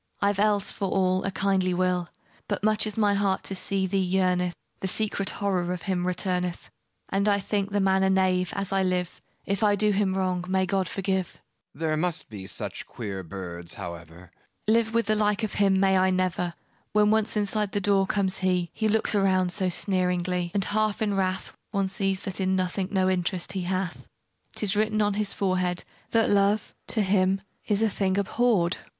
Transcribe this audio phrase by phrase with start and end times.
[0.19, 2.09] I've else, for all, a kindly will,
[2.47, 6.71] But, much as my heart to see thee yearneth, The secret horror of him returneth;
[7.09, 9.21] And I think the man a knave, as I live!
[9.45, 11.27] If I do him wrong, may God forgive!
[11.27, 11.39] FAUST
[11.75, 14.31] There must be such queer birds, however.
[14.67, 16.55] MARGARET Live with the like of him, may I never!
[16.93, 21.13] When once inside the door comes he, He looks around so sneeringly, And half in
[21.13, 24.07] wrath: One sees that in nothing no interest he hath:
[24.55, 28.77] 'Tis written on his very forehead That love, to him, is a thing abhorréd.